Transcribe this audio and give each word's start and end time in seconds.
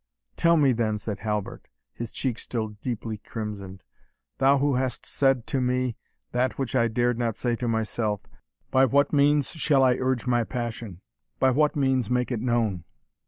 "Tell 0.35 0.57
me, 0.57 0.73
then," 0.73 0.97
said 0.97 1.19
Halbert, 1.19 1.67
his 1.93 2.11
cheek 2.11 2.39
still 2.39 2.69
deeply 2.69 3.19
crimsoned, 3.19 3.83
"thou 4.39 4.57
who 4.57 4.73
hast 4.73 5.05
said 5.05 5.45
to 5.45 5.61
me 5.61 5.95
that 6.31 6.57
which 6.57 6.75
I 6.75 6.87
dared 6.87 7.19
not 7.19 7.37
say 7.37 7.55
to 7.57 7.67
myself, 7.67 8.21
by 8.71 8.85
what 8.85 9.13
means 9.13 9.51
shall 9.51 9.83
I 9.83 9.93
urge 9.99 10.25
my 10.25 10.43
passion 10.43 11.01
by 11.37 11.51
what 11.51 11.75
means 11.75 12.09
make 12.09 12.31
it 12.31 12.41
known?" 12.41 12.83